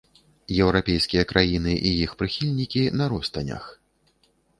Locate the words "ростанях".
3.13-3.63